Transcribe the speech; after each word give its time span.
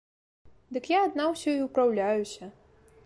Дык 0.77 0.89
я 0.97 1.03
адна 1.09 1.27
ўсё 1.33 1.53
і 1.59 1.67
ўпраўляюся. 1.67 2.51